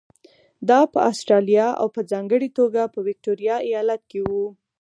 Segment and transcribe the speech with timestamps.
[0.69, 4.45] دا په اسټرالیا او په ځانګړې توګه په ویکټوریا ایالت کې وو.